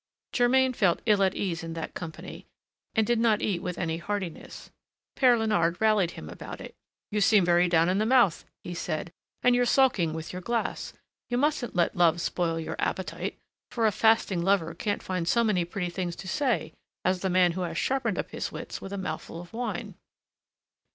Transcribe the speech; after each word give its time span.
Germain 0.33 0.73
felt 0.73 0.99
ill 1.05 1.21
at 1.21 1.35
ease 1.35 1.61
in 1.63 1.73
that 1.73 1.93
company, 1.93 2.47
and 2.95 3.05
did 3.05 3.19
not 3.19 3.43
eat 3.43 3.61
with 3.61 3.77
any 3.77 3.97
heartiness. 3.97 4.71
Père 5.15 5.37
Léonard 5.37 5.79
rallied 5.79 6.09
him 6.17 6.27
about 6.27 6.59
it. 6.59 6.73
"You 7.11 7.21
seem 7.21 7.45
very 7.45 7.67
down 7.69 7.87
in 7.87 7.99
the 7.99 8.05
mouth," 8.07 8.43
he 8.63 8.73
said, 8.73 9.11
"and 9.43 9.53
you're 9.53 9.63
sulking 9.63 10.13
with 10.15 10.33
your 10.33 10.41
glass. 10.41 10.93
You 11.29 11.37
mustn't 11.37 11.75
let 11.75 11.95
love 11.95 12.19
spoil 12.19 12.59
your 12.59 12.77
appetite, 12.79 13.37
for 13.69 13.85
a 13.85 13.91
fasting 13.91 14.41
lover 14.41 14.73
can't 14.73 15.03
find 15.03 15.27
so 15.27 15.43
many 15.43 15.65
pretty 15.65 15.91
things 15.91 16.15
to 16.15 16.27
say 16.27 16.73
as 17.05 17.19
the 17.19 17.29
man 17.29 17.51
who 17.51 17.61
has 17.61 17.77
sharpened 17.77 18.17
up 18.17 18.31
his 18.31 18.51
wits 18.51 18.81
with 18.81 18.91
a 18.91 18.97
mouthful 18.97 19.39
of 19.39 19.53
wine." 19.53 19.93